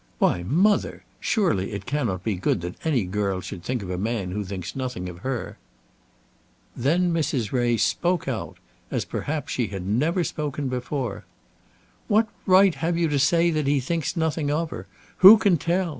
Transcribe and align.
"Why, 0.17 0.41
mother! 0.41 1.03
Surely 1.19 1.73
it 1.73 1.85
cannot 1.85 2.23
be 2.23 2.33
good 2.33 2.61
that 2.61 2.83
any 2.83 3.03
girl 3.03 3.39
should 3.39 3.63
think 3.63 3.83
of 3.83 3.91
a 3.91 3.99
man 3.99 4.31
who 4.31 4.43
thinks 4.43 4.75
nothing 4.75 5.07
of 5.07 5.19
her!" 5.19 5.59
Then 6.75 7.13
Mrs. 7.13 7.51
Ray 7.51 7.77
spoke 7.77 8.27
out, 8.27 8.57
as 8.89 9.05
perhaps 9.05 9.51
she 9.51 9.67
had 9.67 9.85
never 9.85 10.23
spoken 10.23 10.69
before. 10.69 11.23
"What 12.07 12.27
right 12.47 12.73
have 12.73 12.97
you 12.97 13.09
to 13.09 13.19
say 13.19 13.51
that 13.51 13.67
he 13.67 13.79
thinks 13.79 14.17
nothing 14.17 14.49
of 14.49 14.71
her? 14.71 14.87
Who 15.17 15.37
can 15.37 15.57
tell? 15.57 15.89